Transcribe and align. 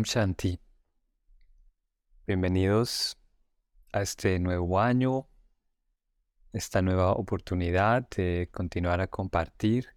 Shanti. 0.00 0.58
Bienvenidos 2.26 3.18
a 3.92 4.00
este 4.00 4.38
nuevo 4.38 4.80
año, 4.80 5.28
esta 6.54 6.80
nueva 6.80 7.12
oportunidad 7.12 8.08
de 8.08 8.48
continuar 8.50 9.02
a 9.02 9.08
compartir 9.08 9.94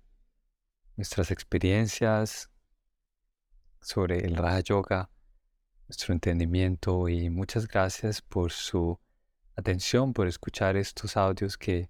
nuestras 0.97 1.31
experiencias 1.31 2.51
sobre 3.79 4.25
el 4.25 4.35
Raja 4.35 4.59
Yoga, 4.59 5.09
nuestro 5.87 6.13
entendimiento 6.13 7.07
y 7.07 7.29
muchas 7.29 7.65
gracias 7.65 8.21
por 8.21 8.51
su 8.51 8.99
atención, 9.55 10.11
por 10.11 10.27
escuchar 10.27 10.75
estos 10.75 11.15
audios 11.15 11.57
que 11.57 11.89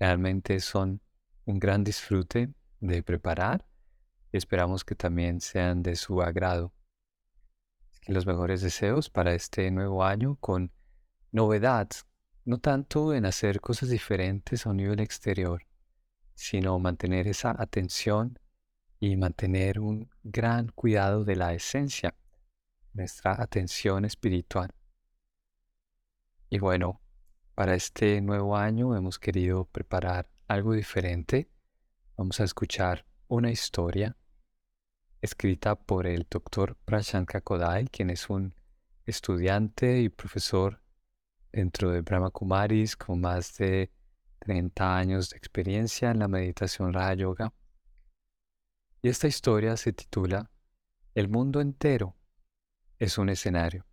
realmente 0.00 0.58
son 0.58 1.00
un 1.44 1.60
gran 1.60 1.84
disfrute 1.84 2.52
de 2.80 3.02
preparar 3.04 3.64
y 4.32 4.36
esperamos 4.36 4.84
que 4.84 4.96
también 4.96 5.40
sean 5.40 5.84
de 5.84 5.94
su 5.94 6.20
agrado. 6.22 6.72
Los 8.06 8.26
mejores 8.26 8.62
deseos 8.62 9.10
para 9.10 9.34
este 9.34 9.70
nuevo 9.70 10.04
año 10.04 10.36
con 10.36 10.72
novedad, 11.32 11.88
no 12.44 12.58
tanto 12.58 13.14
en 13.14 13.26
hacer 13.26 13.60
cosas 13.60 13.90
diferentes 13.90 14.66
a 14.66 14.70
un 14.70 14.78
nivel 14.78 15.00
exterior, 15.00 15.66
sino 16.34 16.78
mantener 16.78 17.28
esa 17.28 17.54
atención 17.56 18.38
y 18.98 19.16
mantener 19.16 19.80
un 19.80 20.10
gran 20.22 20.68
cuidado 20.68 21.24
de 21.24 21.36
la 21.36 21.52
esencia, 21.52 22.14
nuestra 22.94 23.40
atención 23.40 24.04
espiritual. 24.04 24.70
Y 26.48 26.58
bueno, 26.58 27.00
para 27.54 27.74
este 27.74 28.20
nuevo 28.22 28.56
año 28.56 28.96
hemos 28.96 29.18
querido 29.18 29.66
preparar 29.66 30.30
algo 30.48 30.72
diferente. 30.72 31.50
Vamos 32.16 32.40
a 32.40 32.44
escuchar 32.44 33.04
una 33.28 33.50
historia 33.50 34.16
escrita 35.20 35.76
por 35.76 36.06
el 36.06 36.26
doctor 36.28 36.76
Prashanka 36.84 37.40
Kodai, 37.40 37.86
quien 37.86 38.10
es 38.10 38.30
un 38.30 38.54
estudiante 39.04 40.00
y 40.00 40.08
profesor 40.08 40.82
dentro 41.52 41.90
de 41.90 42.00
Brahma 42.00 42.30
Kumaris 42.30 42.96
con 42.96 43.20
más 43.20 43.56
de 43.58 43.90
30 44.40 44.96
años 44.96 45.30
de 45.30 45.36
experiencia 45.36 46.10
en 46.10 46.20
la 46.20 46.28
meditación 46.28 46.92
Raja 46.92 47.14
Yoga. 47.14 47.52
Y 49.02 49.08
esta 49.08 49.26
historia 49.26 49.76
se 49.76 49.92
titula 49.92 50.50
El 51.14 51.28
mundo 51.28 51.60
entero 51.60 52.16
es 52.98 53.18
un 53.18 53.28
escenario. 53.30 53.86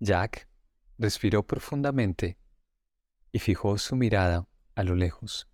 Jack 0.00 0.48
respiró 0.96 1.42
profundamente 1.42 2.38
y 3.32 3.40
fijó 3.40 3.76
su 3.78 3.96
mirada 3.96 4.46
a 4.78 4.84
lo 4.84 4.94
lejos. 4.94 5.48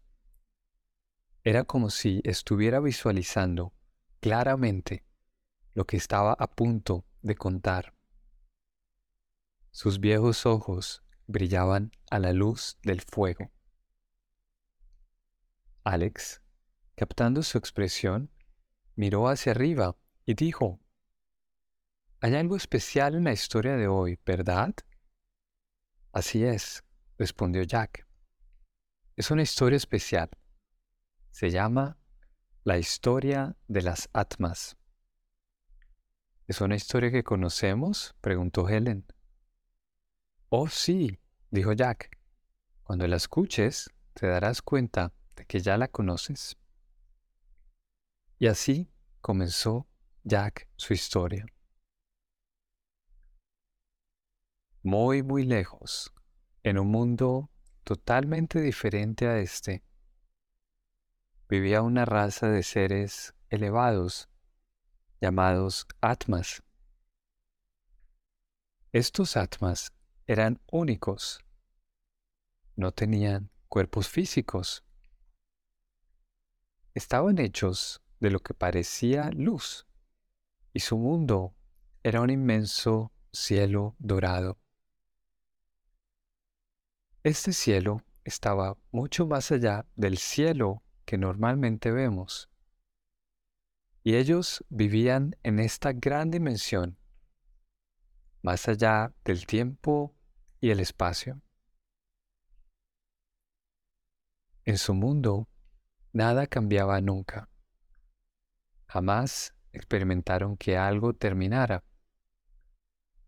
Era 1.44 1.64
como 1.64 1.88
si 1.88 2.20
estuviera 2.24 2.78
visualizando 2.78 3.72
claramente 4.20 5.02
lo 5.72 5.86
que 5.86 5.96
estaba 5.96 6.34
a 6.34 6.46
punto 6.50 7.06
de 7.22 7.34
contar. 7.34 7.94
Sus 9.70 9.98
viejos 9.98 10.44
ojos 10.44 11.02
brillaban 11.26 11.92
a 12.10 12.18
la 12.18 12.34
luz 12.34 12.76
del 12.82 13.00
fuego. 13.00 13.50
Alex, 15.84 16.42
captando 16.94 17.42
su 17.42 17.56
expresión, 17.56 18.30
miró 18.94 19.28
hacia 19.28 19.52
arriba 19.52 19.96
y 20.26 20.34
dijo, 20.34 20.80
Hay 22.20 22.34
algo 22.34 22.56
especial 22.56 23.14
en 23.14 23.24
la 23.24 23.32
historia 23.32 23.74
de 23.76 23.88
hoy, 23.88 24.18
¿verdad? 24.26 24.74
Así 26.12 26.44
es, 26.44 26.84
respondió 27.16 27.62
Jack. 27.62 28.03
Es 29.16 29.30
una 29.30 29.42
historia 29.42 29.76
especial. 29.76 30.28
Se 31.30 31.50
llama 31.50 31.98
La 32.64 32.78
historia 32.78 33.56
de 33.68 33.82
las 33.82 34.08
Atmas. 34.12 34.76
¿Es 36.48 36.60
una 36.60 36.74
historia 36.74 37.12
que 37.12 37.22
conocemos? 37.22 38.16
preguntó 38.20 38.68
Helen. 38.68 39.06
Oh, 40.48 40.66
sí, 40.66 41.20
dijo 41.50 41.72
Jack. 41.74 42.18
Cuando 42.82 43.06
la 43.06 43.14
escuches, 43.14 43.88
te 44.14 44.26
darás 44.26 44.62
cuenta 44.62 45.12
de 45.36 45.46
que 45.46 45.60
ya 45.60 45.78
la 45.78 45.86
conoces. 45.86 46.56
Y 48.40 48.48
así 48.48 48.90
comenzó 49.20 49.86
Jack 50.24 50.68
su 50.74 50.92
historia. 50.92 51.46
Muy, 54.82 55.22
muy 55.22 55.44
lejos, 55.44 56.12
en 56.64 56.78
un 56.78 56.88
mundo 56.88 57.48
totalmente 57.84 58.60
diferente 58.60 59.28
a 59.28 59.38
este, 59.38 59.84
vivía 61.48 61.82
una 61.82 62.04
raza 62.04 62.48
de 62.48 62.62
seres 62.62 63.34
elevados 63.50 64.28
llamados 65.20 65.86
Atmas. 66.00 66.62
Estos 68.92 69.36
Atmas 69.36 69.92
eran 70.26 70.60
únicos, 70.72 71.44
no 72.74 72.92
tenían 72.92 73.50
cuerpos 73.68 74.08
físicos, 74.08 74.82
estaban 76.94 77.38
hechos 77.38 78.02
de 78.20 78.30
lo 78.30 78.40
que 78.40 78.54
parecía 78.54 79.30
luz, 79.30 79.86
y 80.72 80.80
su 80.80 80.96
mundo 80.96 81.54
era 82.02 82.20
un 82.22 82.30
inmenso 82.30 83.12
cielo 83.32 83.94
dorado. 83.98 84.63
Este 87.24 87.54
cielo 87.54 88.02
estaba 88.24 88.76
mucho 88.90 89.26
más 89.26 89.50
allá 89.50 89.86
del 89.96 90.18
cielo 90.18 90.82
que 91.06 91.16
normalmente 91.16 91.90
vemos. 91.90 92.50
Y 94.02 94.16
ellos 94.16 94.62
vivían 94.68 95.34
en 95.42 95.58
esta 95.58 95.94
gran 95.94 96.30
dimensión, 96.30 96.98
más 98.42 98.68
allá 98.68 99.14
del 99.24 99.46
tiempo 99.46 100.14
y 100.60 100.68
el 100.68 100.80
espacio. 100.80 101.40
En 104.66 104.76
su 104.76 104.92
mundo, 104.92 105.48
nada 106.12 106.46
cambiaba 106.46 107.00
nunca. 107.00 107.48
Jamás 108.86 109.54
experimentaron 109.72 110.58
que 110.58 110.76
algo 110.76 111.14
terminara. 111.14 111.84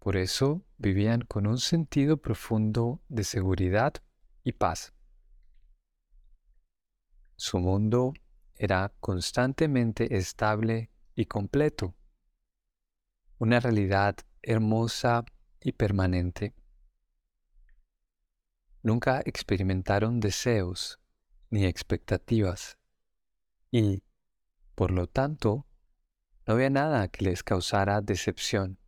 Por 0.06 0.16
eso 0.16 0.64
vivían 0.78 1.22
con 1.22 1.48
un 1.48 1.58
sentido 1.58 2.18
profundo 2.18 3.02
de 3.08 3.24
seguridad 3.24 3.92
y 4.44 4.52
paz. 4.52 4.94
Su 7.34 7.58
mundo 7.58 8.14
era 8.54 8.92
constantemente 9.00 10.16
estable 10.16 10.92
y 11.16 11.26
completo, 11.26 11.96
una 13.38 13.58
realidad 13.58 14.14
hermosa 14.42 15.24
y 15.60 15.72
permanente. 15.72 16.54
Nunca 18.84 19.22
experimentaron 19.24 20.20
deseos 20.20 21.00
ni 21.50 21.64
expectativas 21.64 22.78
y, 23.72 24.04
por 24.76 24.92
lo 24.92 25.08
tanto, 25.08 25.66
no 26.46 26.54
había 26.54 26.70
nada 26.70 27.08
que 27.08 27.24
les 27.24 27.42
causara 27.42 28.00
decepción 28.02 28.78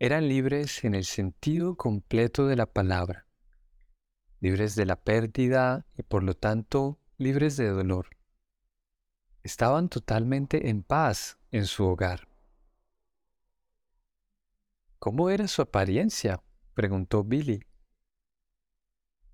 eran 0.00 0.28
libres 0.28 0.84
en 0.84 0.94
el 0.94 1.04
sentido 1.04 1.76
completo 1.76 2.46
de 2.46 2.54
la 2.54 2.66
palabra, 2.66 3.26
libres 4.40 4.76
de 4.76 4.86
la 4.86 4.96
pérdida 4.96 5.86
y 5.96 6.02
por 6.02 6.22
lo 6.22 6.34
tanto 6.34 7.00
libres 7.16 7.56
de 7.56 7.68
dolor. 7.68 8.10
Estaban 9.42 9.88
totalmente 9.88 10.68
en 10.68 10.82
paz 10.84 11.38
en 11.50 11.66
su 11.66 11.84
hogar. 11.84 12.28
¿Cómo 15.00 15.30
era 15.30 15.48
su 15.48 15.62
apariencia? 15.62 16.42
preguntó 16.74 17.24
Billy. 17.24 17.64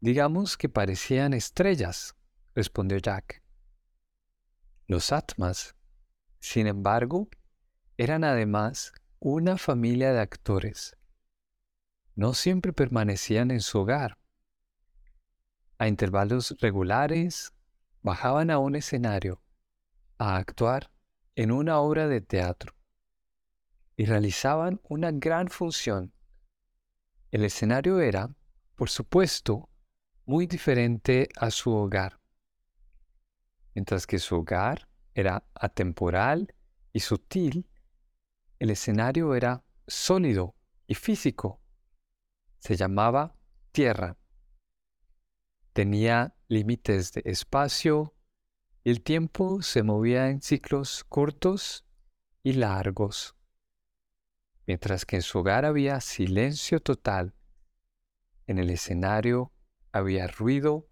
Digamos 0.01 0.57
que 0.57 0.69
parecían 0.69 1.35
estrellas, 1.35 2.17
respondió 2.55 2.99
Jack. 2.99 3.43
Los 4.87 5.13
Atmas, 5.13 5.75
sin 6.41 6.67
embargo, 6.67 7.29
eran 7.97 8.25
además 8.25 8.93
una 9.27 9.57
familia 9.57 10.13
de 10.13 10.21
actores. 10.21 10.99
No 12.15 12.35
siempre 12.35 12.75
permanecían 12.75 13.51
en 13.51 13.63
su 13.63 13.79
hogar. 13.79 14.19
A 15.79 15.89
intervalos 15.89 16.55
regulares, 16.61 17.55
bajaban 18.03 18.51
a 18.51 18.59
un 18.59 18.77
escenario 18.77 19.43
a 20.19 20.37
actuar 20.37 20.91
en 21.37 21.53
una 21.53 21.79
obra 21.79 22.07
de 22.07 22.21
teatro 22.21 22.75
y 23.97 24.05
realizaban 24.05 24.83
una 24.91 25.11
gran 25.11 25.49
función. 25.49 26.13
El 27.31 27.45
escenario 27.47 28.01
era, 28.01 28.29
por 28.75 28.91
supuesto, 28.91 29.71
muy 30.27 30.47
diferente 30.47 31.31
a 31.37 31.51
su 31.51 31.73
hogar. 31.73 32.21
Mientras 33.75 34.07
que 34.07 34.19
su 34.19 34.37
hogar 34.37 34.87
era 35.15 35.47
atemporal 35.55 36.55
y 36.93 37.01
sutil, 37.01 37.67
el 38.59 38.71
escenario 38.71 39.35
era 39.35 39.65
sólido 39.87 40.55
y 40.87 40.95
físico. 40.95 41.61
Se 42.59 42.77
llamaba 42.77 43.37
tierra. 43.73 44.17
Tenía 45.73 46.37
límites 46.49 47.13
de 47.13 47.23
espacio, 47.25 48.15
y 48.85 48.91
el 48.91 49.03
tiempo 49.03 49.63
se 49.63 49.83
movía 49.83 50.29
en 50.29 50.41
ciclos 50.41 51.05
cortos 51.05 51.85
y 52.43 52.53
largos. 52.53 53.35
Mientras 54.67 55.05
que 55.05 55.17
en 55.17 55.23
su 55.23 55.39
hogar 55.41 55.65
había 55.65 56.01
silencio 56.01 56.81
total, 56.81 57.35
en 58.47 58.59
el 58.59 58.71
escenario 58.71 59.53
había 59.93 60.27
ruido 60.27 60.87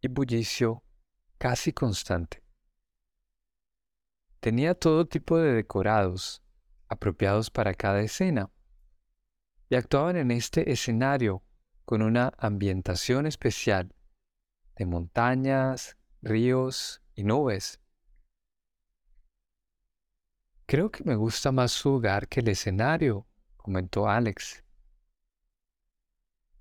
y 0.00 0.08
bullicio 0.08 0.84
casi 1.38 1.72
constante. 1.72 2.42
Tenía 4.40 4.74
todo 4.74 5.06
tipo 5.06 5.38
de 5.38 5.52
decorados 5.52 6.42
apropiados 6.88 7.50
para 7.50 7.74
cada 7.74 8.00
escena 8.00 8.50
y 9.68 9.76
actuaban 9.76 10.16
en 10.16 10.30
este 10.30 10.70
escenario 10.72 11.42
con 11.84 12.02
una 12.02 12.32
ambientación 12.38 13.26
especial 13.26 13.94
de 14.76 14.86
montañas, 14.86 15.96
ríos 16.22 17.02
y 17.14 17.24
nubes. 17.24 17.80
Creo 20.66 20.90
que 20.90 21.02
me 21.04 21.16
gusta 21.16 21.50
más 21.50 21.72
su 21.72 21.94
hogar 21.94 22.28
que 22.28 22.40
el 22.40 22.48
escenario, 22.48 23.26
comentó 23.56 24.08
Alex. 24.08 24.64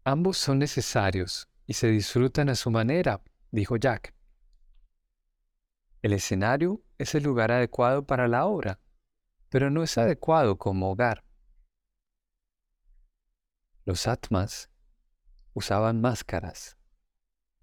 Ambos 0.03 0.38
son 0.38 0.59
necesarios 0.59 1.50
y 1.65 1.74
se 1.74 1.88
disfrutan 1.88 2.47
a 2.50 2.56
su 2.56 2.71
manera, 2.71 3.21
dijo 3.51 3.75
Jack. 3.75 4.13
El 6.01 6.13
escenario 6.13 6.81
es 6.97 7.15
el 7.15 7.24
lugar 7.24 7.51
adecuado 7.51 8.06
para 8.06 8.29
la 8.29 8.45
obra, 8.45 8.79
pero 9.49 9.69
no 9.69 9.83
es 9.83 9.97
adecuado 9.97 10.57
como 10.57 10.91
hogar. 10.91 11.23
Los 13.85 14.07
Atmas 14.07 14.69
usaban 15.53 16.01
máscaras, 16.01 16.77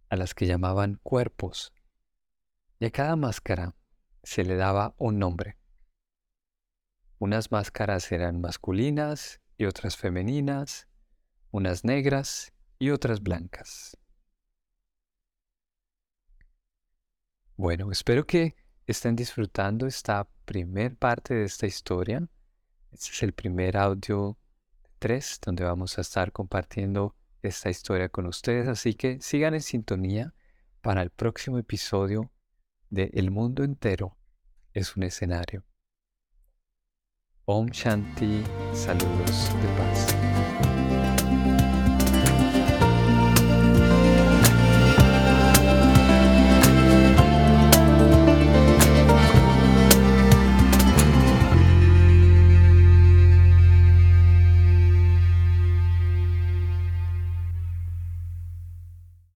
a 0.09 0.17
las 0.17 0.35
que 0.35 0.47
llamaban 0.47 0.99
cuerpos, 1.03 1.73
y 2.79 2.87
a 2.87 2.91
cada 2.91 3.17
máscara 3.17 3.75
se 4.23 4.45
le 4.45 4.57
daba 4.57 4.95
un 4.99 5.19
nombre. 5.19 5.59
Unas 7.19 7.53
máscaras 7.53 8.11
eran 8.11 8.41
masculinas 8.41 9.41
y 9.57 9.67
otras 9.67 9.97
femeninas, 9.97 10.89
unas 11.51 11.85
negras 11.85 12.53
y 12.79 12.91
otras 12.91 13.23
blancas. 13.23 13.97
Bueno, 17.57 17.93
espero 17.93 18.27
que 18.27 18.57
estén 18.87 19.17
disfrutando 19.17 19.87
esta 19.87 20.29
primer 20.45 20.97
parte 20.97 21.35
de 21.35 21.45
esta 21.45 21.67
historia. 21.67 22.29
Este 22.93 23.11
es 23.11 23.23
el 23.23 23.33
primer 23.33 23.77
audio 23.77 24.37
3 24.99 25.41
donde 25.45 25.65
vamos 25.65 25.99
a 25.99 26.03
estar 26.03 26.33
compartiendo 26.33 27.15
esta 27.43 27.71
historia 27.71 28.09
con 28.09 28.27
ustedes, 28.27 28.69
así 28.69 28.95
que 28.95 29.21
sigan 29.21 29.55
en 29.55 29.61
sintonía 29.61 30.35
para 30.81 31.03
el 31.03 31.11
próximo 31.11 31.59
episodio 31.59 32.31
de 32.91 33.11
El 33.15 33.31
mundo 33.31 33.65
entero 33.65 34.17
es 34.73 34.97
un 34.97 35.03
escenario. 35.03 35.65
Om 37.47 37.69
Shanti, 37.69 38.43
saludos 38.73 39.51
de 39.61 39.69
paz. 39.77 40.94